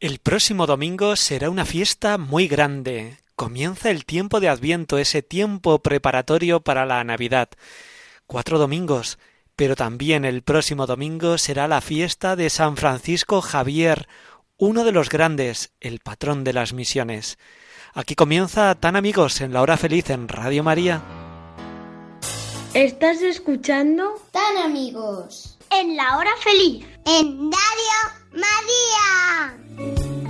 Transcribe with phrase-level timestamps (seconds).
[0.00, 3.18] El próximo domingo será una fiesta muy grande.
[3.36, 7.50] Comienza el tiempo de Adviento, ese tiempo preparatorio para la Navidad.
[8.26, 9.18] Cuatro domingos,
[9.56, 14.08] pero también el próximo domingo será la fiesta de San Francisco Javier,
[14.56, 17.38] uno de los grandes, el patrón de las misiones.
[17.92, 21.02] Aquí comienza Tan Amigos en la Hora Feliz en Radio María.
[22.72, 24.14] ¿Estás escuchando?
[24.30, 25.58] Tan amigos.
[25.70, 26.86] En la hora feliz.
[27.04, 30.29] En Radio María.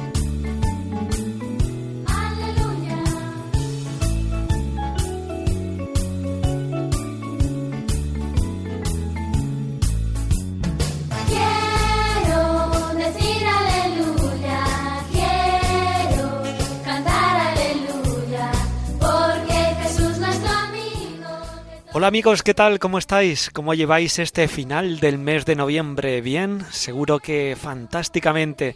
[22.01, 22.79] Hola amigos, ¿qué tal?
[22.79, 23.51] ¿Cómo estáis?
[23.51, 26.23] ¿Cómo lleváis este final del mes de noviembre?
[26.23, 26.65] ¿Bien?
[26.71, 28.75] Seguro que fantásticamente.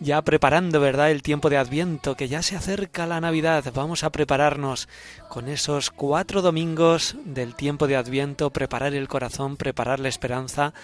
[0.00, 1.10] Ya preparando, ¿verdad?
[1.10, 3.64] El tiempo de Adviento, que ya se acerca la Navidad.
[3.74, 4.86] Vamos a prepararnos
[5.30, 10.74] con esos cuatro domingos del tiempo de Adviento, preparar el corazón, preparar la esperanza,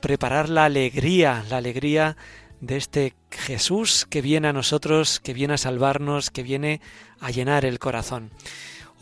[0.00, 2.16] preparar la alegría, la alegría
[2.60, 6.80] de este Jesús que viene a nosotros, que viene a salvarnos, que viene
[7.20, 8.32] a llenar el corazón.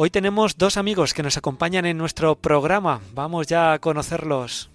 [0.01, 3.01] Hoy tenemos dos amigos que nos acompañan en nuestro programa.
[3.15, 4.71] Vamos ya a conocerlos.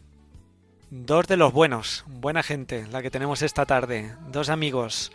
[0.89, 4.13] Dos de los buenos, buena gente, la que tenemos esta tarde.
[4.27, 5.11] Dos amigos,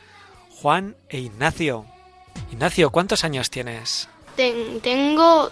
[0.62, 1.84] Juan e Ignacio.
[2.50, 4.08] Ignacio, ¿cuántos años tienes?
[4.34, 5.50] Ten- tengo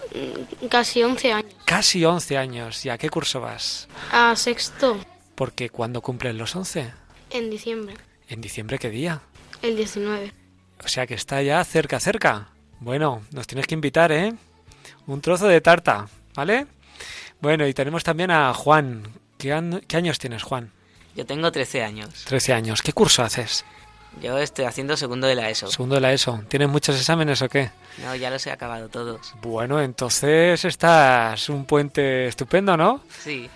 [0.61, 1.53] mm, casi 11 años.
[1.65, 2.83] Casi 11 años.
[2.85, 3.87] ¿Y a qué curso vas?
[4.11, 4.97] A sexto,
[5.35, 6.91] Porque ¿cuándo cumplen los 11?
[7.29, 7.93] en diciembre,
[8.29, 9.21] ¿En diciembre qué día?
[9.61, 10.33] el 19.
[10.83, 12.49] O sea que está ya cerca, cerca.
[12.79, 14.33] Bueno, nos tienes que invitar, ¿eh?
[15.07, 16.67] Un trozo de tarta, ¿vale?
[17.41, 19.03] Bueno, y tenemos también a Juan.
[19.37, 20.71] ¿Qué, an- qué años tienes, Juan?
[21.15, 22.25] Yo tengo 13 años.
[22.25, 22.81] 13 años.
[22.81, 23.65] ¿Qué curso haces?
[24.21, 25.67] Yo estoy haciendo segundo de la ESO.
[25.69, 26.43] Segundo de la ESO.
[26.47, 27.69] ¿Tienes muchos exámenes o qué?
[28.03, 29.33] No, ya los he acabado todos.
[29.41, 33.01] Bueno, entonces estás un puente estupendo, ¿no?
[33.23, 33.49] Sí.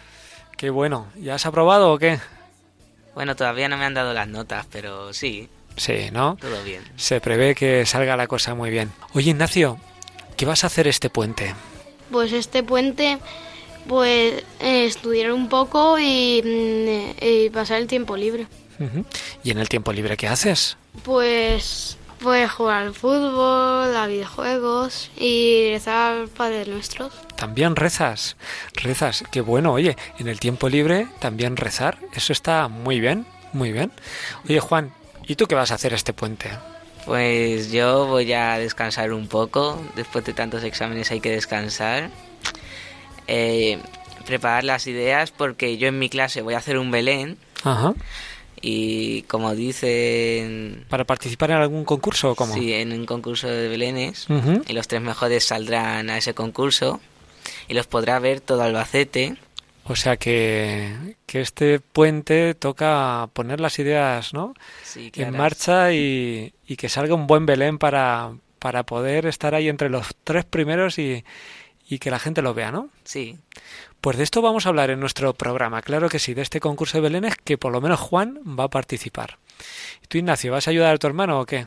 [0.58, 1.08] Qué bueno.
[1.16, 2.20] ¿Ya has aprobado o qué?
[3.16, 6.38] Bueno, todavía no me han dado las notas, pero sí, Sí, ¿no?
[6.40, 6.84] todo bien.
[6.96, 8.92] Se prevé que salga la cosa muy bien.
[9.14, 9.78] Oye, Ignacio,
[10.38, 11.56] ¿qué vas a hacer este puente?
[12.12, 13.18] Pues este puente,
[13.88, 18.48] pues eh, estudiar un poco y, mm, y pasar el tiempo libre.
[19.44, 20.76] ¿Y en el tiempo libre qué haces?
[21.04, 27.14] Pues, pues jugar al fútbol, a videojuegos y rezar Padre Nuestros.
[27.36, 28.38] También rezas,
[28.74, 29.24] rezas.
[29.32, 33.92] Qué bueno, oye, en el tiempo libre también rezar, eso está muy bien, muy bien.
[34.46, 34.92] Oye, Juan,
[35.32, 36.50] ¿y tú qué vas a hacer este puente?
[37.06, 39.82] Pues yo voy a descansar un poco.
[39.96, 42.10] Después de tantos exámenes hay que descansar.
[43.28, 43.80] Eh,
[44.26, 47.94] preparar las ideas porque yo en mi clase voy a hacer un Belén Ajá.
[48.62, 50.86] y como dicen...
[50.90, 52.54] ¿Para participar en algún concurso o cómo?
[52.54, 54.28] Sí, en un concurso de Belenes.
[54.68, 57.00] Y los tres mejores saldrán a ese concurso
[57.70, 59.38] y los podrá ver todo Albacete.
[59.86, 64.54] O sea que, que este puente toca poner las ideas, ¿no?
[64.84, 69.70] Sí, En marcha y, y que salga un buen Belén para, para poder estar ahí
[69.70, 71.26] entre los tres primeros y,
[71.90, 72.90] y que la gente lo vea, ¿no?
[73.04, 73.38] Sí,
[74.02, 76.98] Pues de esto vamos a hablar en nuestro programa, claro que sí, de este concurso
[76.98, 79.40] de Belénes que por lo menos Juan va a participar.
[80.04, 81.66] ¿Y tú, Ignacio, vas a ayudar a tu hermano o qué?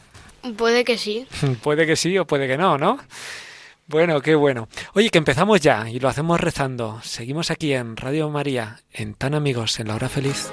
[0.56, 1.26] Puede que sí.
[1.62, 2.98] puede que sí o puede que no, ¿no?
[3.86, 4.68] Bueno, qué bueno.
[4.94, 7.00] Oye, que empezamos ya y lo hacemos rezando.
[7.02, 10.50] Seguimos aquí en Radio María, en Tan Amigos, en la hora feliz.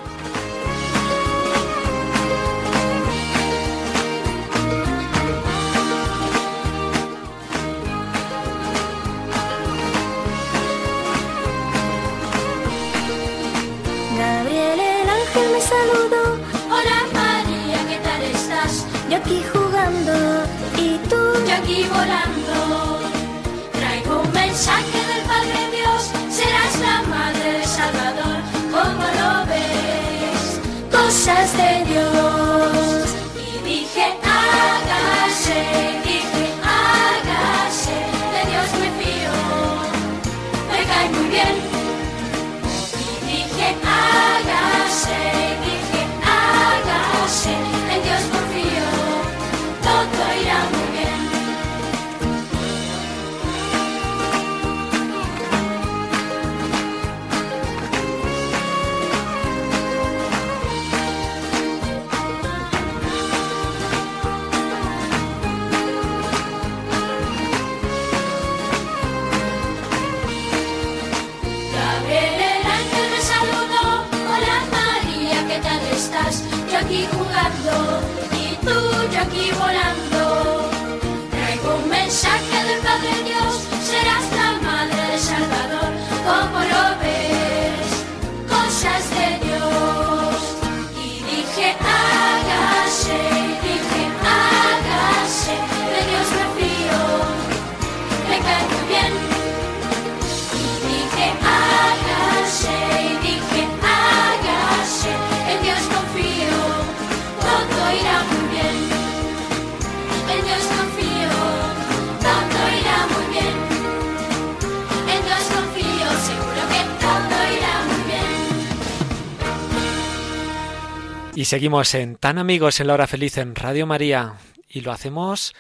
[121.36, 124.36] Y seguimos en Tan Amigos en la Hora Feliz en Radio María.
[124.68, 125.54] Y lo hacemos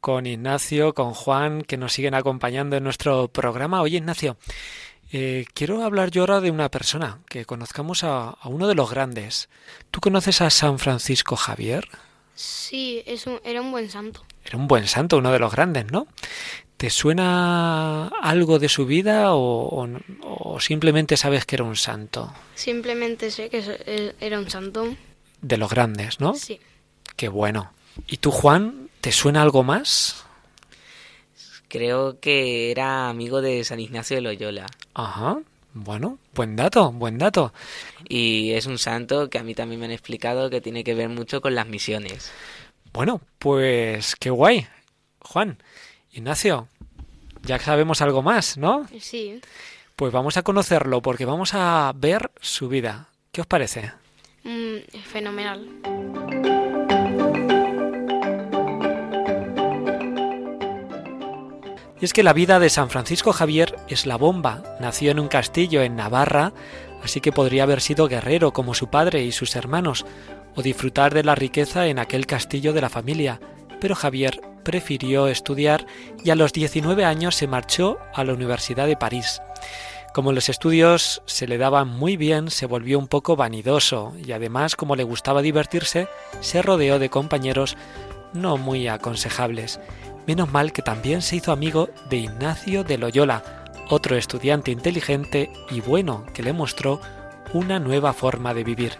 [0.00, 3.82] con Ignacio, con Juan, que nos siguen acompañando en nuestro programa.
[3.82, 4.36] Oye, Ignacio,
[5.12, 8.90] eh, quiero hablar yo ahora de una persona, que conozcamos a, a uno de los
[8.90, 9.48] grandes.
[9.90, 11.88] ¿Tú conoces a San Francisco Javier?
[12.34, 14.24] Sí, es un- era un buen santo.
[14.44, 16.06] Era un buen santo, uno de los grandes, ¿no?
[16.76, 19.40] ¿Te suena algo de su vida o,
[19.84, 19.88] o-
[20.54, 22.32] o simplemente sabes que era un santo?
[22.54, 24.94] Simplemente sé que eh, era un santo.
[25.40, 26.34] De los grandes, ¿no?
[26.34, 26.60] Sí.
[27.16, 27.72] Qué bueno.
[28.06, 30.24] ¿Y tú, Juan, te suena algo más?
[31.68, 34.66] Creo que era amigo de San Ignacio de Loyola.
[34.94, 35.38] Ajá.
[35.74, 37.52] Bueno, buen dato, buen dato.
[38.08, 41.08] Y es un santo que a mí también me han explicado que tiene que ver
[41.08, 42.32] mucho con las misiones.
[42.92, 44.66] Bueno, pues qué guay.
[45.20, 45.62] Juan,
[46.10, 46.68] Ignacio,
[47.42, 48.86] ya sabemos algo más, ¿no?
[48.98, 49.40] Sí.
[49.94, 53.08] Pues vamos a conocerlo porque vamos a ver su vida.
[53.30, 53.92] ¿Qué os parece?
[54.48, 55.68] Mm, fenomenal.
[62.00, 64.62] Y es que la vida de San Francisco Javier es la bomba.
[64.80, 66.54] Nació en un castillo en Navarra,
[67.02, 70.06] así que podría haber sido guerrero como su padre y sus hermanos,
[70.54, 73.40] o disfrutar de la riqueza en aquel castillo de la familia.
[73.80, 75.84] Pero Javier prefirió estudiar
[76.24, 79.42] y a los 19 años se marchó a la Universidad de París.
[80.18, 84.74] Como los estudios se le daban muy bien, se volvió un poco vanidoso y además,
[84.74, 86.08] como le gustaba divertirse,
[86.40, 87.76] se rodeó de compañeros
[88.32, 89.78] no muy aconsejables.
[90.26, 93.44] Menos mal que también se hizo amigo de Ignacio de Loyola,
[93.90, 97.00] otro estudiante inteligente y bueno que le mostró
[97.52, 98.94] una nueva forma de vivir.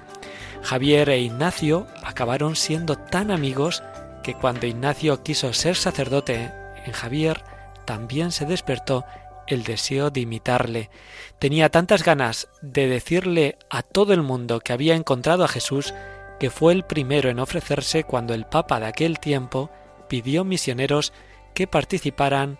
[0.62, 3.82] Javier e Ignacio acabaron siendo tan amigos
[4.22, 6.52] que cuando Ignacio quiso ser sacerdote
[6.86, 7.42] en Javier,
[7.86, 9.04] también se despertó
[9.48, 10.90] el deseo de imitarle.
[11.38, 15.92] Tenía tantas ganas de decirle a todo el mundo que había encontrado a Jesús
[16.38, 19.70] que fue el primero en ofrecerse cuando el Papa de aquel tiempo
[20.08, 21.12] pidió misioneros
[21.54, 22.58] que participaran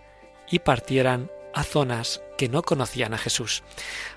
[0.51, 3.63] y partieran a zonas que no conocían a Jesús.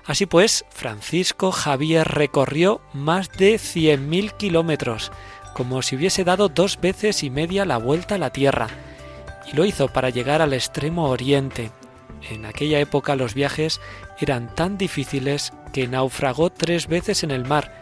[0.04, 5.12] Así pues, Francisco Javier recorrió más de 100.000 kilómetros,
[5.54, 8.68] como si hubiese dado dos veces y media la vuelta a la Tierra,
[9.50, 11.70] y lo hizo para llegar al extremo oriente.
[12.30, 13.80] En aquella época los viajes
[14.18, 17.72] eran tan difíciles que naufragó tres veces en el mar,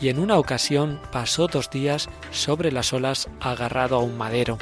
[0.00, 4.58] y en una ocasión pasó dos días sobre las olas agarrado a un madero.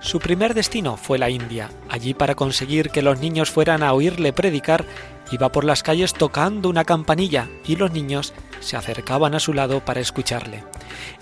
[0.00, 1.70] Su primer destino fue la India.
[1.90, 4.86] Allí para conseguir que los niños fueran a oírle predicar,
[5.30, 9.84] iba por las calles tocando una campanilla y los niños se acercaban a su lado
[9.84, 10.64] para escucharle.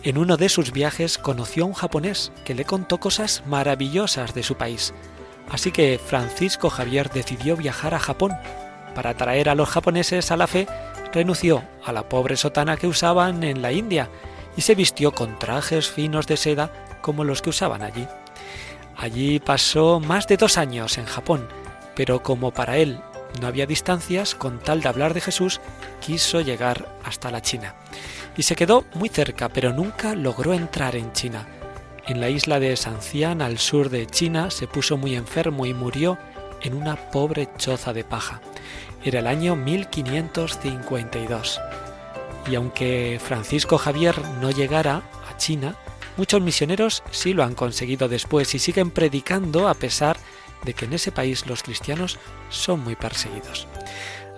[0.05, 4.45] En uno de sus viajes conoció a un japonés que le contó cosas maravillosas de
[4.45, 4.95] su país.
[5.51, 8.37] Así que Francisco Javier decidió viajar a Japón.
[8.95, 10.67] Para atraer a los japoneses a la fe,
[11.13, 14.09] renunció a la pobre sotana que usaban en la India
[14.57, 18.07] y se vistió con trajes finos de seda como los que usaban allí.
[18.97, 21.49] Allí pasó más de dos años en Japón,
[21.95, 23.01] pero como para él
[23.41, 25.61] no había distancias, con tal de hablar de Jesús,
[26.01, 27.75] quiso llegar hasta la China.
[28.37, 31.47] Y se quedó muy cerca, pero nunca logró entrar en China.
[32.09, 36.17] En la isla de Sancian, al sur de China, se puso muy enfermo y murió
[36.63, 38.41] en una pobre choza de paja.
[39.05, 41.61] Era el año 1552.
[42.51, 45.77] Y aunque Francisco Javier no llegara a China,
[46.17, 50.17] muchos misioneros sí lo han conseguido después y siguen predicando a pesar
[50.65, 53.69] de que en ese país los cristianos son muy perseguidos.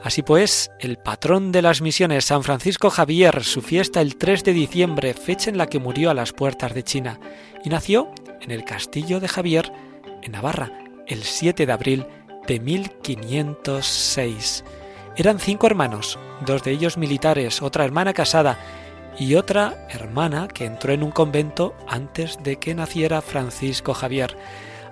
[0.03, 4.55] Así pues, el patrón de las misiones, San Francisco Javier, su fiesta el 3 de
[4.55, 7.21] diciembre, fecha en la que murió a las puertas de China,
[7.65, 9.71] y nació en el castillo de Javier,
[10.23, 10.73] en Navarra,
[11.07, 12.07] el 7 de abril
[12.47, 14.65] de 1506.
[15.17, 18.59] Eran cinco hermanos, dos de ellos militares, otra hermana casada
[19.19, 24.35] y otra hermana que entró en un convento antes de que naciera Francisco Javier.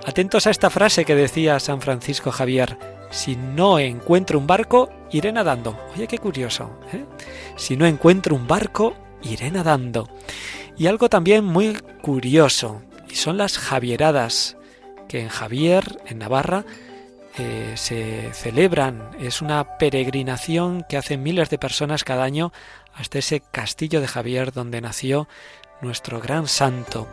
[0.05, 5.33] Atentos a esta frase que decía San Francisco Javier, Si no encuentro un barco, iré
[5.33, 5.79] nadando.
[5.95, 6.71] Oye, qué curioso.
[6.93, 7.05] ¿eh?
[7.57, 10.09] Si no encuentro un barco, iré nadando.
[10.77, 14.57] Y algo también muy curioso, y son las Javieradas,
[15.09, 16.65] que en Javier, en Navarra,
[17.39, 19.11] eh, se celebran.
[19.21, 22.53] Es una peregrinación que hacen miles de personas cada año
[22.95, 25.29] hasta ese castillo de Javier donde nació
[25.81, 27.09] nuestro gran santo.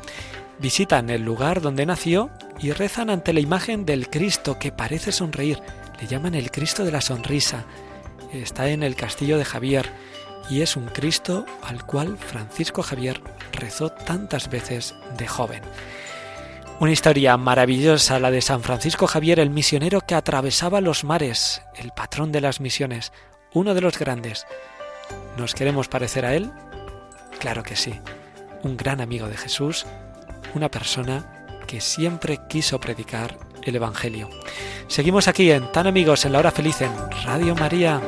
[0.59, 5.61] Visitan el lugar donde nació y rezan ante la imagen del Cristo que parece sonreír.
[5.99, 7.65] Le llaman el Cristo de la sonrisa.
[8.33, 9.89] Está en el castillo de Javier
[10.49, 13.21] y es un Cristo al cual Francisco Javier
[13.51, 15.61] rezó tantas veces de joven.
[16.79, 21.91] Una historia maravillosa, la de San Francisco Javier, el misionero que atravesaba los mares, el
[21.91, 23.13] patrón de las misiones,
[23.53, 24.45] uno de los grandes.
[25.37, 26.51] ¿Nos queremos parecer a él?
[27.39, 27.99] Claro que sí.
[28.63, 29.85] Un gran amigo de Jesús,
[30.53, 34.29] una persona que siempre quiso predicar el Evangelio.
[34.87, 36.91] Seguimos aquí en Tan Amigos en la Hora Feliz en
[37.25, 38.01] Radio María.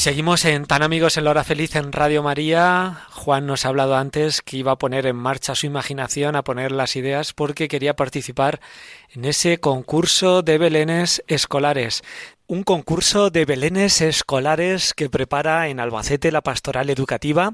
[0.00, 3.04] Seguimos en Tan Amigos en la Hora Feliz en Radio María.
[3.10, 6.72] Juan nos ha hablado antes que iba a poner en marcha su imaginación, a poner
[6.72, 8.60] las ideas, porque quería participar
[9.10, 12.02] en ese concurso de belenes escolares.
[12.46, 17.52] Un concurso de belenes escolares que prepara en Albacete la Pastoral Educativa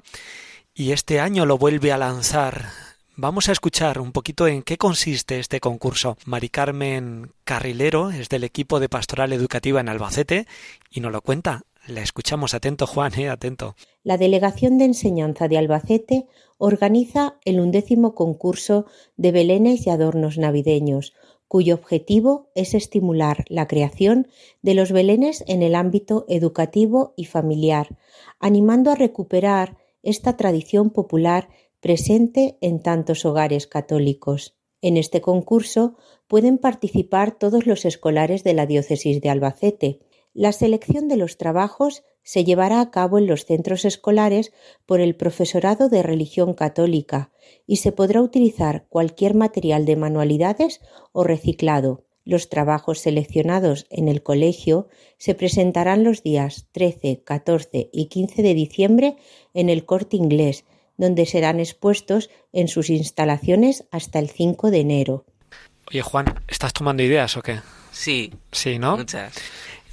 [0.73, 2.67] y este año lo vuelve a lanzar.
[3.17, 6.17] Vamos a escuchar un poquito en qué consiste este concurso.
[6.27, 10.47] Mari Carmen Carrilero es del equipo de Pastoral Educativa en Albacete
[10.93, 11.65] y nos lo cuenta.
[11.89, 13.77] La escuchamos atento, Juan, eh, atento.
[14.03, 16.27] La Delegación de Enseñanza de Albacete
[16.59, 21.15] organiza el undécimo concurso de belenes y adornos navideños,
[21.47, 24.27] cuyo objetivo es estimular la creación
[24.63, 27.97] de los belenes en el ámbito educativo y familiar,
[28.41, 31.49] animando a recuperar esta tradición popular
[31.81, 34.57] presente en tantos hogares católicos.
[34.83, 40.01] En este concurso pueden participar todos los escolares de la diócesis de Albacete.
[40.39, 44.53] La selección de los trabajos se llevará a cabo en los centros escolares
[44.85, 47.31] por el profesorado de religión católica
[47.67, 52.05] y se podrá utilizar cualquier material de manualidades o reciclado.
[52.27, 58.53] Los trabajos seleccionados en el colegio se presentarán los días 13, 14 y 15 de
[58.53, 59.17] diciembre
[59.55, 60.67] en el corte inglés,
[60.99, 65.25] donde serán expuestos en sus instalaciones hasta el 5 de enero.
[65.89, 67.61] Oye, Juan, ¿estás tomando ideas o qué?
[67.91, 68.99] Sí, Sí, ¿no?
[68.99, 69.33] muchas.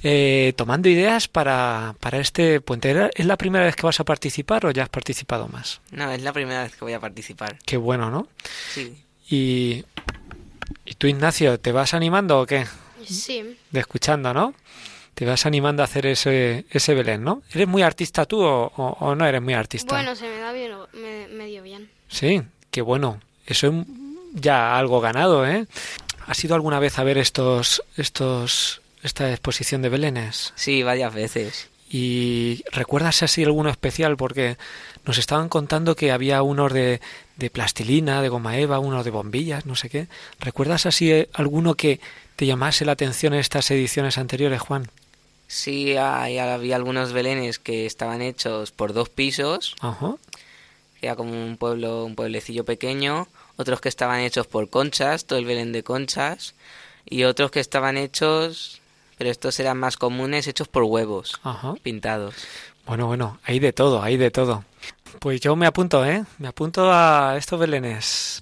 [0.06, 2.90] Eh, tomando ideas para, para este puente.
[2.90, 5.80] ¿Era- ¿Es la primera vez que vas a participar o ya has participado más?
[5.92, 7.58] No, es la primera vez que voy a participar.
[7.64, 8.28] Qué bueno, ¿no?
[8.74, 8.94] Sí.
[9.30, 9.82] Y,
[10.84, 12.66] y tú, Ignacio, ¿te vas animando o qué?
[13.06, 13.56] Sí.
[13.70, 14.54] De escuchando, ¿no?
[15.14, 17.42] Te vas animando a hacer ese, ese Belén, ¿no?
[17.52, 19.94] ¿Eres muy artista tú o, o- o no eres muy artista?
[19.94, 21.88] Bueno, se me da bien, me- medio bien.
[22.08, 23.20] Sí, qué bueno.
[23.46, 23.74] Eso es
[24.34, 25.66] ya algo ganado, ¿eh?
[26.26, 30.52] ¿Has ido alguna vez a ver estos, estos, esta exposición de Belénes?
[30.56, 31.68] Sí, varias veces.
[31.90, 34.16] ¿Y recuerdas así alguno especial?
[34.16, 34.56] Porque
[35.04, 37.00] nos estaban contando que había unos de,
[37.36, 40.08] de plastilina, de goma eva, unos de bombillas, no sé qué.
[40.40, 42.00] ¿Recuerdas así eh, alguno que
[42.36, 44.90] te llamase la atención en estas ediciones anteriores, Juan?
[45.46, 50.14] Sí, hay- había algunos belenes que estaban hechos por dos pisos, Ajá.
[51.00, 55.44] era como un pueblo, un pueblecillo pequeño, otros que estaban hechos por conchas, todo el
[55.44, 56.54] belén de conchas,
[57.08, 58.80] y otros que estaban hechos,
[59.16, 61.74] pero estos eran más comunes, hechos por huevos, Ajá.
[61.82, 62.34] pintados.
[62.86, 64.64] Bueno, bueno, hay de todo, hay de todo.
[65.20, 66.24] Pues yo me apunto, ¿eh?
[66.38, 68.40] Me apunto a estos belenes.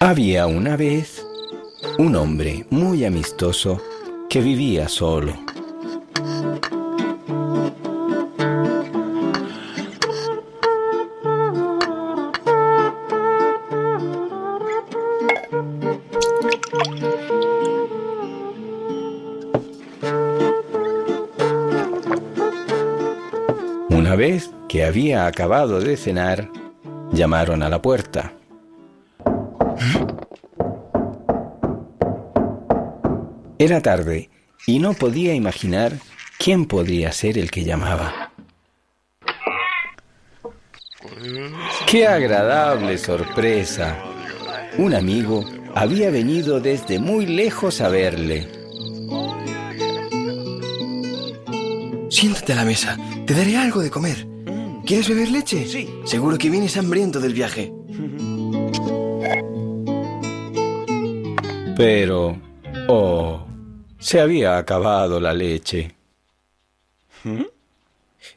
[0.00, 1.24] Había una vez
[1.98, 3.80] un hombre muy amistoso
[4.28, 5.32] que vivía solo.
[24.72, 26.48] Que había acabado de cenar,
[27.12, 28.32] llamaron a la puerta.
[33.58, 34.30] Era tarde
[34.66, 35.92] y no podía imaginar
[36.38, 38.32] quién podría ser el que llamaba.
[41.86, 44.02] ¡Qué agradable sorpresa!
[44.78, 48.48] Un amigo había venido desde muy lejos a verle.
[52.08, 52.96] Siéntate a la mesa.
[53.26, 54.31] Te daré algo de comer.
[54.84, 55.66] ¿Quieres beber leche?
[55.66, 55.88] Sí.
[56.04, 57.72] Seguro que vienes hambriento del viaje.
[61.76, 62.40] Pero...
[62.88, 63.46] ¡Oh!
[63.98, 65.94] Se había acabado la leche.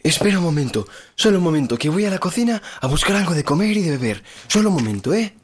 [0.04, 0.88] Espera un momento.
[1.16, 3.98] Solo un momento, que voy a la cocina a buscar algo de comer y de
[3.98, 4.24] beber.
[4.48, 5.36] Solo un momento, ¿eh?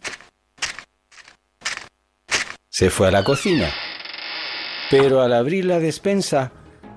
[2.70, 3.70] Se fue a la cocina.
[4.92, 6.52] Pero al abrir la despensa,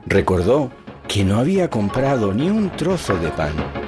[0.06, 0.70] recordó
[1.08, 3.83] que no había comprado ni un trozo de pan.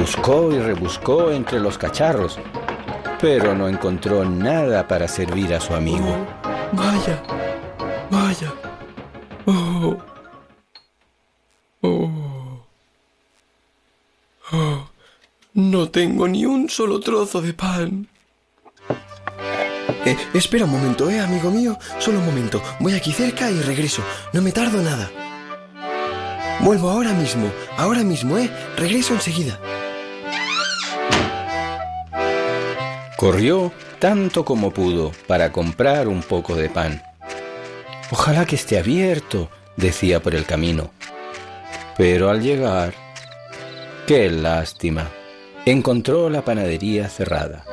[0.00, 2.38] Buscó y rebuscó entre los cacharros,
[3.20, 6.26] pero no encontró nada para servir a su amigo.
[6.72, 7.22] Vaya.
[8.10, 8.50] Vaya.
[9.44, 9.98] Oh.
[11.82, 12.66] Oh.
[14.52, 14.88] Oh.
[15.52, 18.08] No tengo ni un solo trozo de pan.
[20.06, 21.78] Eh, espera un momento, eh, amigo mío.
[21.98, 22.62] Solo un momento.
[22.80, 24.02] Voy aquí cerca y regreso.
[24.32, 25.10] No me tardo nada.
[26.60, 27.52] Vuelvo ahora mismo.
[27.76, 28.50] Ahora mismo, eh.
[28.78, 29.60] Regreso enseguida.
[33.20, 37.02] Corrió tanto como pudo para comprar un poco de pan.
[38.10, 40.90] Ojalá que esté abierto, decía por el camino.
[41.98, 42.94] Pero al llegar,
[44.06, 45.10] qué lástima,
[45.66, 47.66] encontró la panadería cerrada.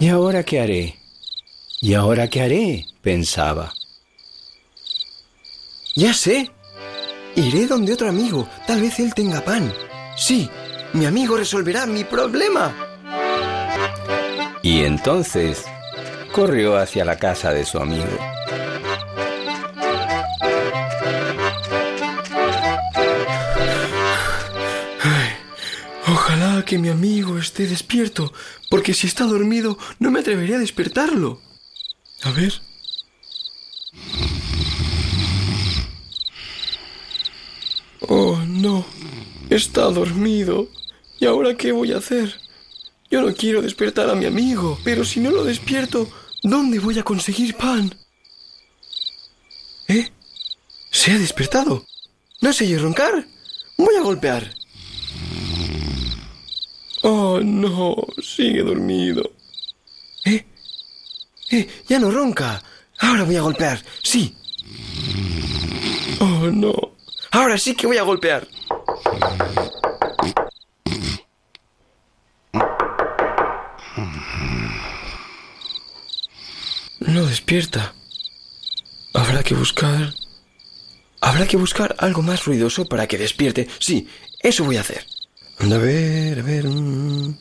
[0.00, 0.96] ¿Y ahora qué haré?
[1.82, 2.86] ¿Y ahora qué haré?
[3.02, 3.74] pensaba.
[5.94, 6.50] Ya sé.
[7.36, 8.48] Iré donde otro amigo.
[8.66, 9.70] Tal vez él tenga pan.
[10.16, 10.48] Sí,
[10.92, 12.74] mi amigo resolverá mi problema.
[14.62, 15.64] Y entonces
[16.32, 18.18] corrió hacia la casa de su amigo.
[25.02, 25.30] Ay,
[26.08, 28.32] ojalá que mi amigo esté despierto,
[28.70, 31.40] porque si está dormido no me atrevería a despertarlo.
[32.22, 32.52] A ver.
[38.08, 38.84] Oh, no.
[39.50, 40.68] Está dormido.
[41.22, 42.34] ¿Y ahora qué voy a hacer?
[43.08, 46.10] Yo no quiero despertar a mi amigo, pero si no lo despierto,
[46.42, 47.94] ¿dónde voy a conseguir pan?
[49.86, 50.10] ¿Eh?
[50.90, 51.84] ¿Se ha despertado?
[52.40, 53.24] ¿No se oye roncar?
[53.78, 54.52] Voy a golpear.
[57.02, 59.22] Oh, no, sigue dormido.
[60.24, 60.44] ¿Eh?
[61.52, 61.68] ¿Eh?
[61.86, 62.60] Ya no ronca.
[62.98, 63.80] Ahora voy a golpear.
[64.02, 64.34] Sí.
[66.18, 66.74] Oh, no.
[67.30, 68.48] Ahora sí que voy a golpear.
[77.12, 77.92] No despierta.
[79.12, 80.14] Habrá que buscar...
[81.20, 83.68] Habrá que buscar algo más ruidoso para que despierte.
[83.80, 84.08] Sí,
[84.40, 85.04] eso voy a hacer.
[85.58, 86.64] A ver, a ver...
[86.64, 87.36] mm.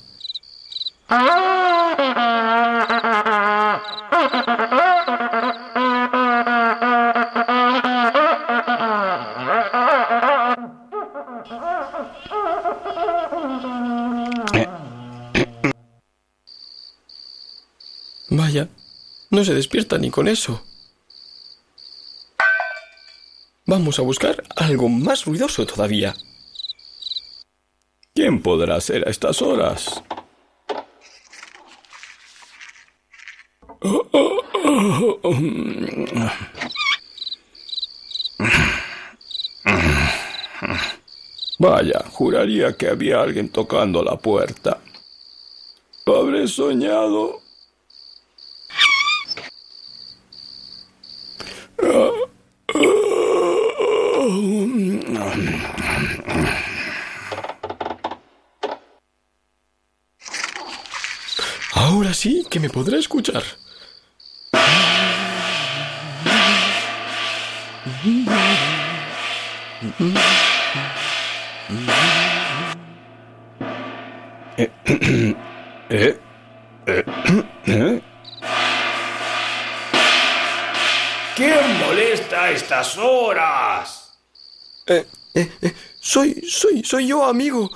[18.30, 18.70] Vaya,
[19.32, 20.62] no se despierta ni con eso.
[23.66, 26.14] Vamos a buscar algo más ruidoso todavía.
[28.14, 30.04] ¿Quién podrá ser a estas horas?
[41.58, 44.80] Vaya, juraría que había alguien tocando la puerta.
[46.06, 47.42] ¿Lo habré soñado?
[61.74, 63.44] Ahora sí que me podrá escuchar.
[74.58, 74.70] Eh,
[75.90, 76.20] eh,
[76.86, 77.06] eh,
[77.66, 78.02] eh.
[81.38, 84.20] ¿Quién molesta a estas horas?
[84.88, 87.72] Eh, eh, eh, soy, soy, soy yo, amigo.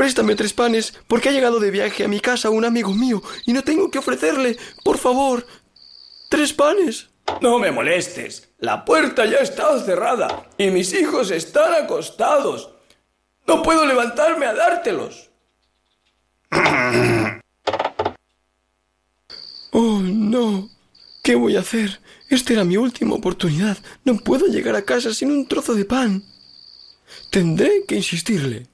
[0.00, 3.52] Préstame tres panes, porque ha llegado de viaje a mi casa un amigo mío y
[3.52, 4.56] no tengo que ofrecerle.
[4.82, 5.46] Por favor,
[6.30, 7.10] tres panes.
[7.42, 8.48] No me molestes.
[8.60, 12.70] La puerta ya está cerrada y mis hijos están acostados.
[13.46, 15.28] No puedo levantarme a dártelos.
[19.72, 20.68] Oh, no.
[21.22, 22.00] ¿Qué voy a hacer?
[22.28, 23.76] Esta era mi última oportunidad.
[24.04, 26.24] No puedo llegar a casa sin un trozo de pan.
[27.30, 28.66] Tendré que insistirle.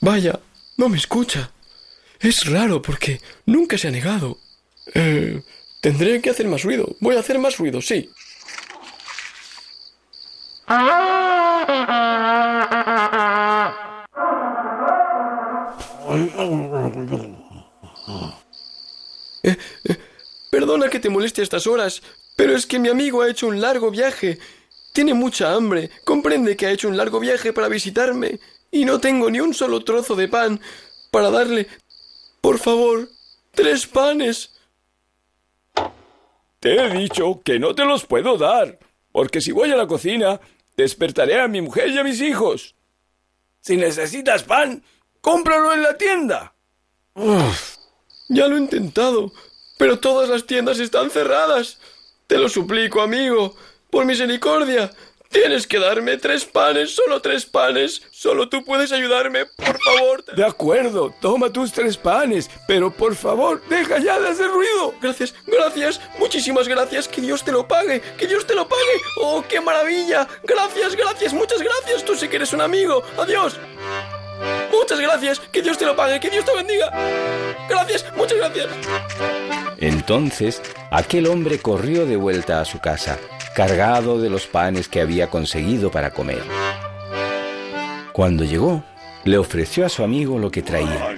[0.00, 0.40] Vaya,
[0.76, 1.50] no me escucha.
[2.20, 4.38] Es raro porque nunca se ha negado.
[4.94, 5.42] Eh,
[5.80, 6.96] tendré que hacer más ruido.
[7.00, 8.10] Voy a hacer más ruido, sí.
[19.44, 19.56] Eh,
[20.62, 22.02] perdona que te moleste a estas horas,
[22.36, 24.38] pero es que mi amigo ha hecho un largo viaje.
[24.92, 25.90] Tiene mucha hambre.
[26.04, 28.38] Comprende que ha hecho un largo viaje para visitarme
[28.70, 30.60] y no tengo ni un solo trozo de pan
[31.10, 31.66] para darle.
[32.40, 33.08] Por favor,
[33.50, 34.52] tres panes.
[36.60, 38.78] Te he dicho que no te los puedo dar,
[39.10, 40.40] porque si voy a la cocina,
[40.76, 42.76] despertaré a mi mujer y a mis hijos.
[43.60, 44.84] Si necesitas pan,
[45.20, 46.54] cómpralo en la tienda.
[47.14, 47.78] Uf,
[48.28, 49.32] ya lo he intentado,
[49.82, 51.76] pero todas las tiendas están cerradas.
[52.28, 53.56] Te lo suplico, amigo,
[53.90, 54.92] por misericordia.
[55.28, 58.00] Tienes que darme tres panes, solo tres panes.
[58.12, 60.24] Solo tú puedes ayudarme, por favor.
[60.36, 64.94] De acuerdo, toma tus tres panes, pero por favor, deja ya de hacer ruido.
[65.02, 67.08] Gracias, gracias, muchísimas gracias.
[67.08, 69.02] Que Dios te lo pague, que Dios te lo pague.
[69.20, 70.28] Oh, qué maravilla.
[70.44, 72.04] Gracias, gracias, muchas gracias.
[72.04, 73.02] Tú sí que eres un amigo.
[73.18, 73.58] Adiós.
[74.70, 76.88] Muchas gracias, que Dios te lo pague, que Dios te bendiga.
[77.68, 79.71] Gracias, muchas gracias.
[79.82, 83.18] Entonces aquel hombre corrió de vuelta a su casa,
[83.56, 86.42] cargado de los panes que había conseguido para comer.
[88.12, 88.84] Cuando llegó,
[89.24, 91.16] le ofreció a su amigo lo que traía.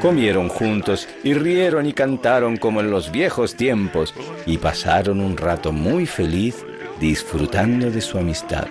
[0.00, 4.14] Comieron juntos y rieron y cantaron como en los viejos tiempos
[4.46, 6.64] y pasaron un rato muy feliz
[7.00, 8.68] disfrutando de su amistad.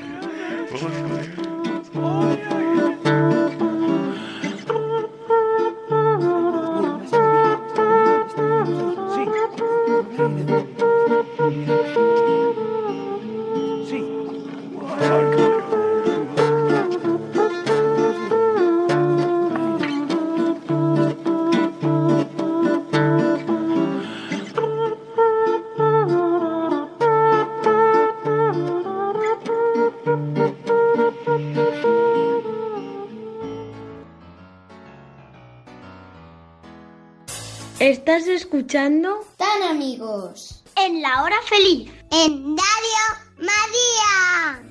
[38.57, 39.23] Escuchando?
[39.37, 40.63] Tan amigos.
[40.75, 41.91] En la hora feliz.
[42.11, 43.05] En Radio
[43.37, 44.63] María.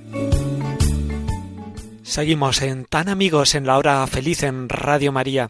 [2.03, 5.49] Seguimos en Tan Amigos en la hora feliz en Radio María.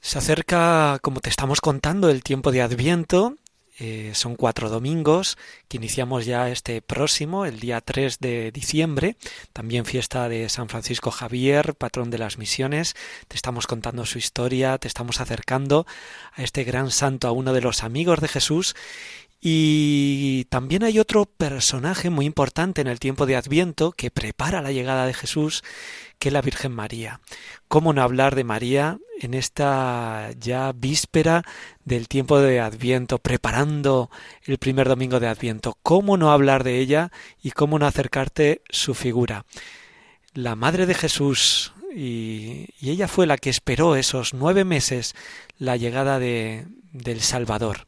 [0.00, 3.36] Se acerca, como te estamos contando, el tiempo de Adviento.
[3.78, 9.16] Eh, son cuatro domingos que iniciamos ya este próximo, el día 3 de diciembre,
[9.52, 12.94] también fiesta de San Francisco Javier, patrón de las misiones.
[13.26, 15.86] Te estamos contando su historia, te estamos acercando
[16.34, 18.76] a este gran santo, a uno de los amigos de Jesús
[19.46, 24.72] y también hay otro personaje muy importante en el tiempo de Adviento que prepara la
[24.72, 25.62] llegada de Jesús,
[26.24, 27.20] que la Virgen María.
[27.68, 31.42] ¿Cómo no hablar de María en esta ya víspera
[31.84, 34.10] del tiempo de Adviento, preparando
[34.44, 35.76] el primer domingo de Adviento?
[35.82, 39.44] ¿Cómo no hablar de ella y cómo no acercarte su figura?
[40.32, 45.14] La Madre de Jesús, y, y ella fue la que esperó esos nueve meses
[45.58, 47.84] la llegada de, del Salvador.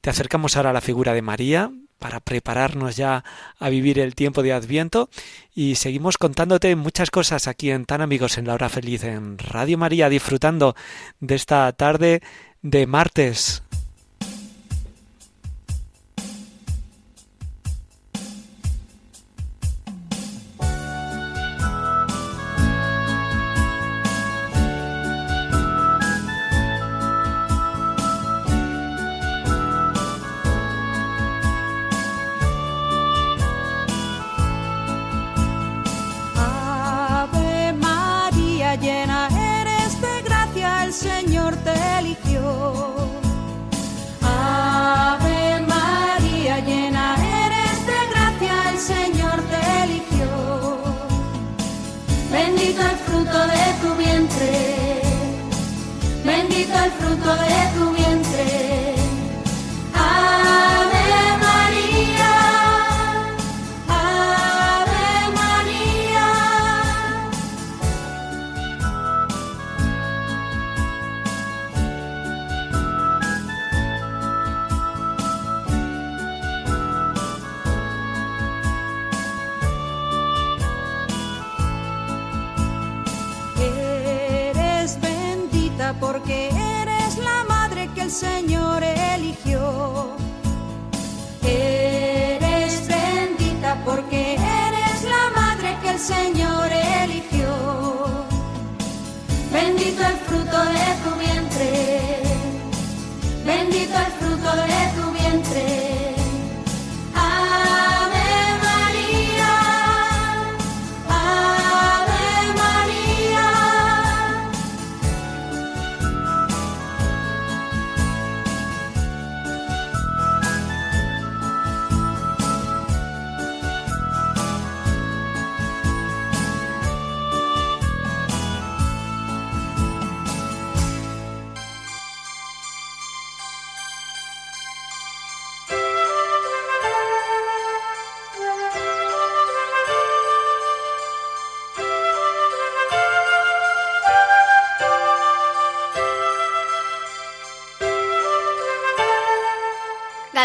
[0.00, 3.22] Te acercamos ahora a la figura de María para prepararnos ya
[3.60, 5.08] a vivir el tiempo de Adviento
[5.54, 9.78] y seguimos contándote muchas cosas aquí en Tan Amigos en la Hora Feliz en Radio
[9.78, 10.74] María disfrutando
[11.20, 12.22] de esta tarde
[12.62, 13.62] de martes.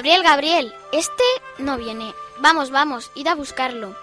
[0.06, 1.24] Gabriel, Gabriel, este
[1.58, 2.14] no viene.
[2.38, 3.96] Vamos, vamos, id a buscarlo.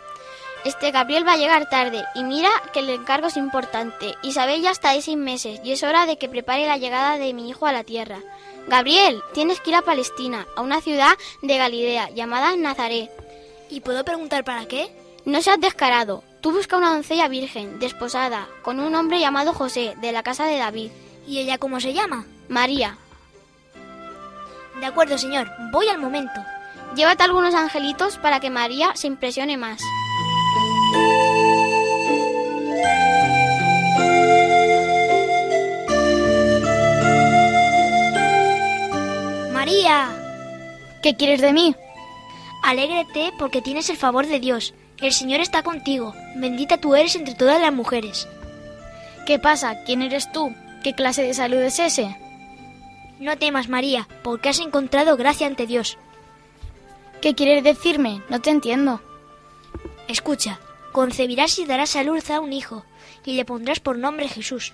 [0.64, 4.16] Este Gabriel va a llegar tarde y mira que el encargo es importante.
[4.24, 7.32] Isabel ya está de seis meses y es hora de que prepare la llegada de
[7.32, 8.18] mi hijo a la tierra.
[8.66, 13.08] Gabriel, tienes que ir a Palestina, a una ciudad de Galilea llamada Nazaret.
[13.70, 14.92] ¿Y puedo preguntar para qué?
[15.24, 16.24] No seas descarado.
[16.40, 20.58] Tú busca una doncella virgen, desposada, con un hombre llamado José, de la casa de
[20.58, 20.90] David.
[21.28, 22.26] ¿Y ella cómo se llama?
[22.48, 22.98] María.
[24.82, 25.48] De acuerdo, señor.
[25.70, 26.44] Voy al momento.
[26.96, 29.80] Llévate algunos angelitos para que María se impresione más.
[39.52, 40.10] María.
[41.00, 41.76] ¿Qué quieres de mí?
[42.64, 44.74] Alégrate porque tienes el favor de Dios.
[45.00, 46.12] El Señor está contigo.
[46.34, 48.26] Bendita tú eres entre todas las mujeres.
[49.26, 49.84] ¿Qué pasa?
[49.84, 50.52] ¿Quién eres tú?
[50.82, 52.16] ¿Qué clase de salud es ese?
[53.22, 55.96] No temas, María, porque has encontrado gracia ante Dios.
[57.20, 58.20] ¿Qué quieres decirme?
[58.28, 59.00] No te entiendo.
[60.08, 60.58] Escucha,
[60.90, 62.84] concebirás y darás a luz a un hijo,
[63.24, 64.72] y le pondrás por nombre Jesús.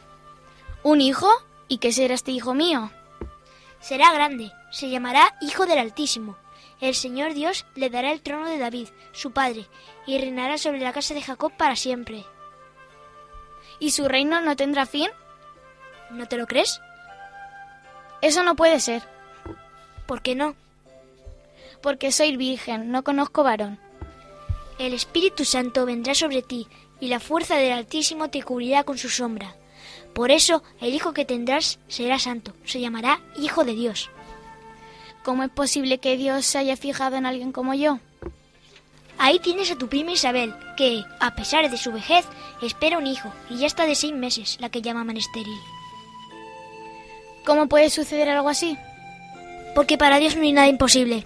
[0.83, 1.31] ¿Un hijo?
[1.69, 2.91] ¿Y qué será este hijo mío?
[3.81, 6.39] Será grande, se llamará Hijo del Altísimo.
[6.81, 9.67] El Señor Dios le dará el trono de David, su padre,
[10.07, 12.25] y reinará sobre la casa de Jacob para siempre.
[13.79, 15.11] ¿Y su reino no tendrá fin?
[16.11, 16.81] ¿No te lo crees?
[18.21, 19.03] Eso no puede ser.
[20.07, 20.55] ¿Por qué no?
[21.83, 23.79] Porque soy virgen, no conozco varón.
[24.79, 26.67] El Espíritu Santo vendrá sobre ti,
[27.01, 29.55] y la fuerza del Altísimo te cubrirá con su sombra.
[30.15, 34.11] Por eso el hijo que tendrás será santo, se llamará Hijo de Dios.
[35.23, 38.01] ¿Cómo es posible que Dios se haya fijado en alguien como yo?
[39.19, 42.25] Ahí tienes a tu prima Isabel, que, a pesar de su vejez,
[42.63, 45.59] espera un hijo y ya está de seis meses, la que llaman estéril.
[47.49, 48.77] ¿Cómo puede suceder algo así?
[49.75, 51.25] Porque para Dios no hay nada imposible.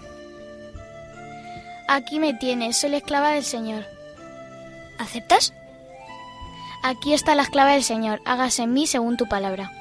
[1.89, 3.85] Aquí me tienes, soy la esclava del Señor.
[4.97, 5.53] ¿Aceptas?
[6.81, 9.73] Aquí está la esclava del Señor, hágase en mí según tu palabra.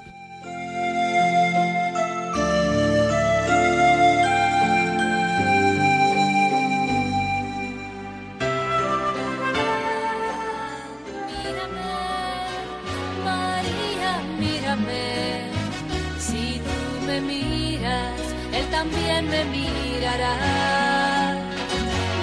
[19.33, 20.35] Me mirará.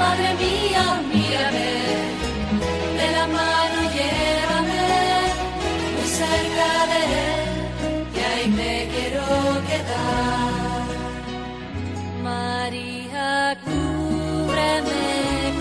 [0.02, 1.72] Madre mía, mírame.
[3.00, 4.86] De la mano llévame
[5.95, 7.48] muy cerca de Él,
[8.13, 9.26] que ahí me quiero
[9.69, 10.88] quedar.
[12.30, 13.30] María,
[13.65, 15.08] cúbreme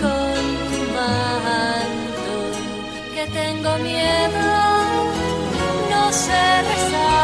[0.02, 2.34] con tu manto,
[3.14, 4.44] que tengo miedo
[5.92, 7.17] no sé rezar,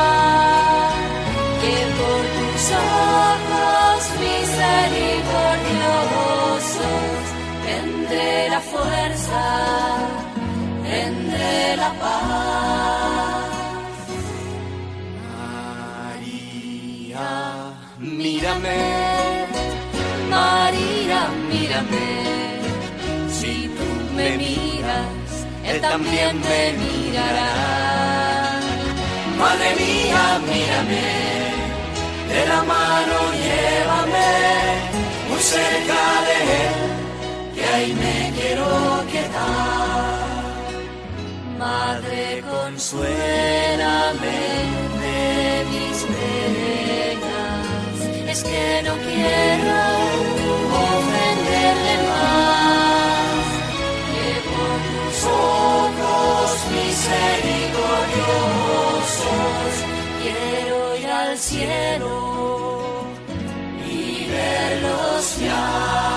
[8.75, 9.43] fuerza,
[10.85, 13.55] tendré la paz.
[16.05, 17.29] María,
[17.99, 18.81] mírame,
[20.31, 22.09] María, mírame,
[23.39, 25.31] si tú me miras,
[25.69, 27.53] Él también me mirará.
[29.39, 31.07] Madre mía, mírame,
[32.33, 34.31] de la mano llévame
[35.29, 36.75] muy cerca de Él,
[37.65, 38.69] que ahí me quiero
[39.13, 40.25] quedar.
[41.59, 44.41] Madre, consuélame
[45.03, 45.21] de
[45.73, 47.97] mis penas,
[48.33, 49.79] es que no quiero
[50.89, 53.47] ofenderle más,
[54.51, 59.73] por tus ojos misericordiosos
[60.23, 62.13] quiero ir al cielo
[63.89, 63.91] y
[64.27, 66.14] verlos ya.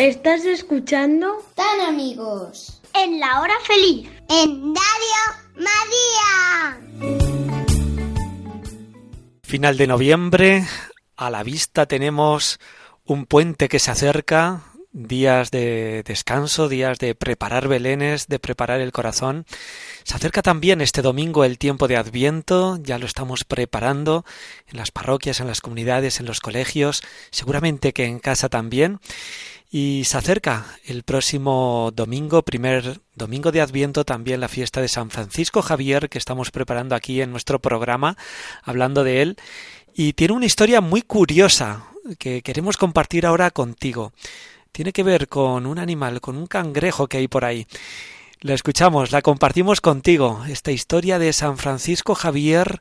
[0.00, 1.44] ¿Estás escuchando?
[1.54, 2.80] Tan amigos.
[2.94, 4.08] En la hora feliz.
[4.30, 5.20] En Radio
[5.56, 6.80] María.
[9.42, 10.64] Final de noviembre,
[11.18, 12.60] a la vista tenemos
[13.04, 18.92] un puente que se acerca, días de descanso, días de preparar belenes, de preparar el
[18.92, 19.44] corazón.
[20.04, 24.24] Se acerca también este domingo el tiempo de Adviento, ya lo estamos preparando
[24.66, 28.98] en las parroquias, en las comunidades, en los colegios, seguramente que en casa también.
[29.72, 35.10] Y se acerca el próximo domingo, primer domingo de Adviento, también la fiesta de San
[35.10, 38.16] Francisco Javier que estamos preparando aquí en nuestro programa,
[38.64, 39.36] hablando de él.
[39.94, 41.84] Y tiene una historia muy curiosa
[42.18, 44.12] que queremos compartir ahora contigo.
[44.72, 47.68] Tiene que ver con un animal, con un cangrejo que hay por ahí.
[48.40, 50.42] La escuchamos, la compartimos contigo.
[50.48, 52.80] Esta historia de San Francisco Javier,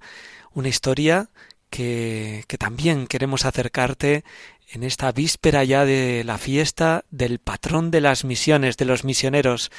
[0.54, 1.30] una historia
[1.70, 4.24] que, también queremos acercarte
[4.72, 9.72] en esta víspera ya de la fiesta del patrón de las misiones, de los misioneros.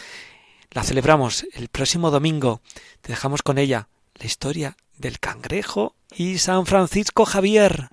[0.71, 2.61] La celebramos el próximo domingo.
[3.01, 7.89] Te dejamos con ella, la historia del cangrejo y San Francisco Javier.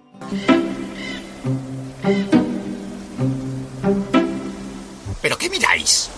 [5.22, 6.10] ¿Pero qué miráis?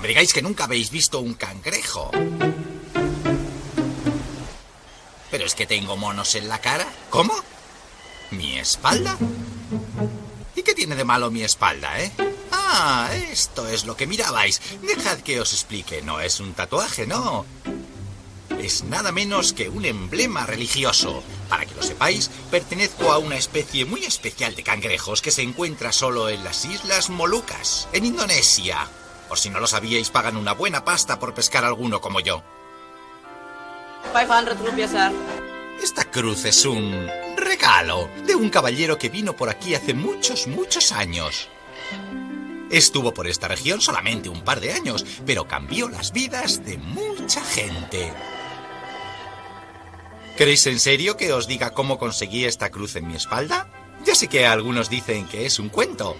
[0.00, 2.10] Me digáis que nunca habéis visto un cangrejo.
[5.30, 6.86] Pero es que tengo monos en la cara.
[7.10, 7.34] ¿Cómo?
[8.30, 9.16] ¿Mi espalda?
[10.54, 12.10] ¿Y qué tiene de malo mi espalda, eh?
[12.52, 14.60] Ah, esto es lo que mirabais.
[14.82, 16.02] Dejad que os explique.
[16.02, 17.46] No es un tatuaje, no.
[18.58, 21.22] Es nada menos que un emblema religioso.
[21.48, 25.92] Para que lo sepáis, pertenezco a una especie muy especial de cangrejos que se encuentra
[25.92, 28.88] solo en las Islas Molucas, en Indonesia.
[29.28, 32.42] Por si no lo sabíais, pagan una buena pasta por pescar alguno como yo.
[34.12, 35.12] 500 rupiah, sir.
[35.82, 40.92] Esta cruz es un regalo de un caballero que vino por aquí hace muchos, muchos
[40.92, 41.48] años.
[42.70, 47.42] Estuvo por esta región solamente un par de años, pero cambió las vidas de mucha
[47.44, 48.12] gente.
[50.36, 53.70] ¿Creéis en serio que os diga cómo conseguí esta cruz en mi espalda?
[54.04, 56.16] Ya sé que algunos dicen que es un cuento.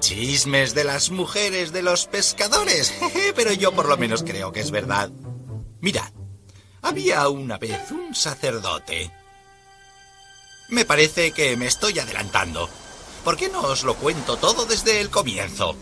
[0.00, 2.94] Chismes de las mujeres de los pescadores,
[3.34, 5.10] pero yo por lo menos creo que es verdad.
[5.80, 6.10] Mirad,
[6.82, 9.10] había una vez un sacerdote.
[10.68, 12.68] Me parece que me estoy adelantando.
[13.24, 15.76] ¿Por qué no os lo cuento todo desde el comienzo?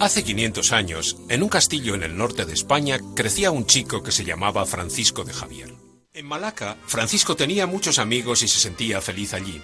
[0.00, 4.10] Hace 500 años, en un castillo en el norte de España, crecía un chico que
[4.10, 5.72] se llamaba Francisco de Javier.
[6.12, 9.62] En Malaca, Francisco tenía muchos amigos y se sentía feliz allí,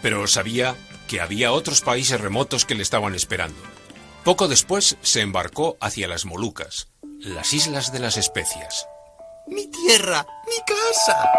[0.00, 0.76] pero sabía
[1.08, 3.58] que había otros países remotos que le estaban esperando.
[4.24, 6.88] Poco después se embarcó hacia las Molucas,
[7.20, 8.86] las Islas de las Especias.
[9.46, 11.30] Mi tierra, mi casa.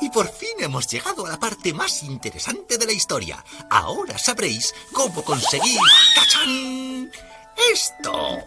[0.00, 3.44] Y por fin hemos llegado a la parte más interesante de la historia.
[3.70, 5.78] Ahora sabréis cómo conseguir...
[6.14, 7.10] ¡Cachán!
[7.72, 8.38] Esto.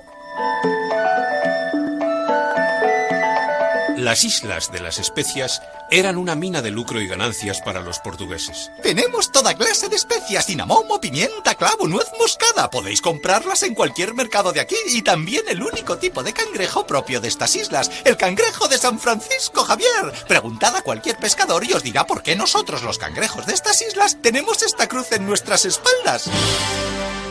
[4.02, 8.72] Las islas de las especias eran una mina de lucro y ganancias para los portugueses.
[8.82, 12.72] Tenemos toda clase de especias, cinamomo, pimienta, clavo, nuez moscada.
[12.72, 17.22] Podéis comprarlas en cualquier mercado de aquí y también el único tipo de cangrejo propio
[17.22, 20.12] de estas islas, el cangrejo de San Francisco Javier.
[20.28, 24.18] Preguntad a cualquier pescador y os dirá por qué nosotros los cangrejos de estas islas
[24.20, 26.28] tenemos esta cruz en nuestras espaldas.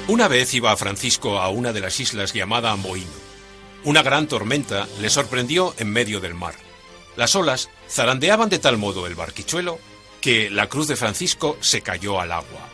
[0.06, 3.29] Una vez iba Francisco a una de las islas llamada Amboíno.
[3.82, 6.54] Una gran tormenta le sorprendió en medio del mar.
[7.16, 9.78] Las olas zarandeaban de tal modo el barquichuelo
[10.20, 12.68] que la cruz de Francisco se cayó al agua.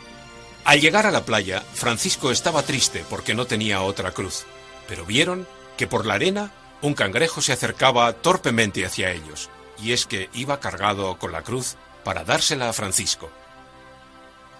[0.65, 4.43] Al llegar a la playa, Francisco estaba triste porque no tenía otra cruz,
[4.87, 5.47] pero vieron
[5.77, 6.51] que por la arena
[6.81, 9.49] un cangrejo se acercaba torpemente hacia ellos,
[9.81, 13.29] y es que iba cargado con la cruz para dársela a Francisco.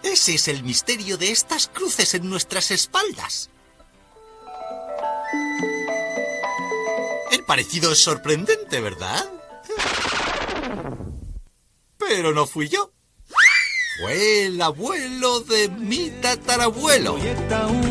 [0.02, 3.50] Ese es el misterio de estas cruces en nuestras espaldas.
[7.38, 9.24] El parecido es sorprendente, ¿verdad?
[12.00, 12.92] Pero no fui yo.
[14.02, 17.16] Fue el abuelo de mi tatarabuelo.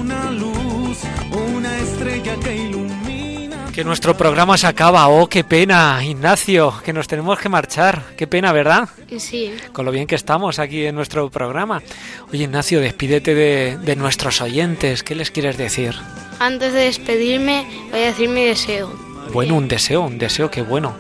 [0.01, 0.99] Una luz,
[1.31, 3.71] una estrella que ilumina.
[3.73, 5.07] Que nuestro programa se acaba.
[5.07, 8.03] Oh, qué pena, Ignacio, que nos tenemos que marchar.
[8.17, 8.89] Qué pena, ¿verdad?
[9.17, 9.55] Sí.
[9.73, 11.85] Con lo bien que estamos aquí en nuestro programa.
[12.33, 15.05] Oye, Ignacio, despídete de, de nuestros oyentes.
[15.05, 15.95] ¿Qué les quieres decir?
[16.41, 19.06] Antes de despedirme, voy a decir mi deseo.
[19.33, 20.95] Bueno, un deseo, un deseo que bueno.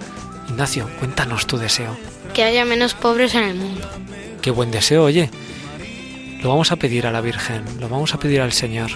[0.48, 1.96] Ignacio, cuéntanos tu deseo.
[2.34, 3.88] Que haya menos pobres en el mundo.
[4.42, 5.30] Qué buen deseo, oye.
[6.42, 8.90] Lo vamos a pedir a la Virgen, lo vamos a pedir al Señor.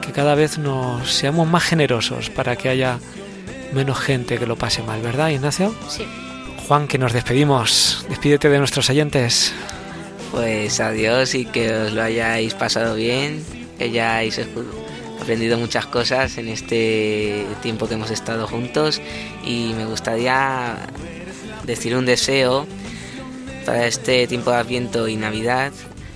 [0.00, 2.98] Que cada vez nos seamos más generosos para que haya
[3.72, 5.74] menos gente que lo pase mal, ¿verdad, Ignacio?
[5.88, 6.04] Sí.
[6.68, 8.06] Juan, que nos despedimos.
[8.08, 9.52] Despídete de nuestros oyentes.
[10.30, 13.44] Pues adiós y que os lo hayáis pasado bien,
[13.78, 14.38] que hayáis
[15.20, 19.00] aprendido muchas cosas en este tiempo que hemos estado juntos
[19.44, 20.76] y me gustaría
[21.64, 22.66] decir un deseo
[23.64, 25.72] para este tiempo de Adviento y Navidad.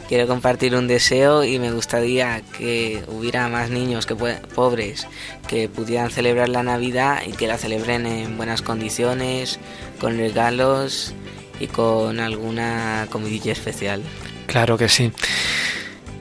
[0.09, 5.07] Quiero compartir un deseo y me gustaría que hubiera más niños que pobres
[5.46, 9.59] que pudieran celebrar la Navidad y que la celebren en buenas condiciones,
[10.01, 11.12] con regalos
[11.61, 14.03] y con alguna comidilla especial.
[14.46, 15.12] Claro que sí.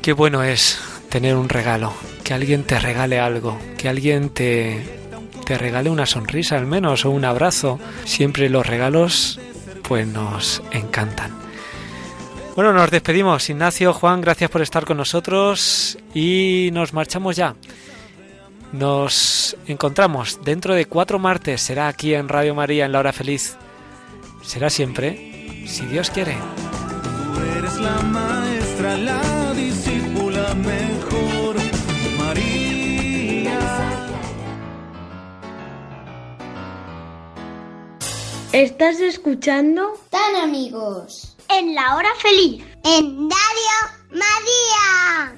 [0.01, 1.93] Qué bueno es tener un regalo,
[2.27, 4.85] que alguien te regale algo, que alguien te,
[5.45, 7.79] te regale una sonrisa al menos o un abrazo.
[8.03, 9.39] Siempre los regalos
[9.81, 11.31] pues nos encantan.
[12.53, 13.49] Bueno, nos despedimos.
[13.49, 17.55] Ignacio, Juan, gracias por estar con nosotros y nos marchamos ya.
[18.73, 21.61] Nos encontramos dentro de cuatro martes.
[21.61, 23.55] Será aquí en Radio María en la hora feliz.
[24.41, 26.35] Será siempre, si Dios quiere.
[27.33, 30.53] Tú eres la maestra, la discípula
[38.57, 39.93] ¿Estás escuchando?
[40.09, 41.37] Tan amigos.
[41.47, 42.63] En la hora feliz.
[42.83, 43.77] En Radio
[44.09, 45.35] María.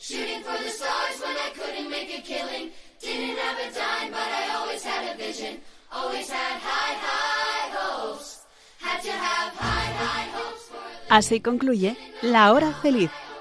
[0.00, 2.70] Shooting for the stars when I couldn't make a killing.
[3.02, 5.60] Didn't have a dime, but I always had a vision.
[5.92, 8.40] Always had high, high hopes.
[8.80, 13.10] Had to have high, high hopes for Así concluye La Hora Feliz,